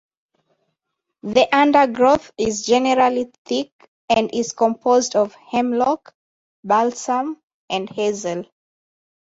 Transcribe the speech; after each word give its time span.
The 1.21 1.47
undergrowth 1.55 2.31
is 2.35 2.65
generally 2.65 3.31
thick 3.45 3.69
and 4.09 4.33
is 4.33 4.51
composed 4.51 5.15
of 5.15 5.35
Hemlock 5.35 6.15
Balsam 6.63 7.39
and 7.69 7.87
Hazel. 7.87 8.45